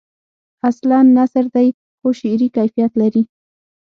اصلاً 0.69 0.99
نثر 1.15 1.45
دی 1.55 1.67
خو 1.99 2.07
شعری 2.19 2.47
کیفیت 2.55 2.91
لري. 3.01 3.23